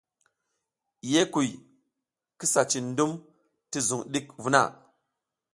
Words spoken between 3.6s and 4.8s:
ti zung ɗik vuna.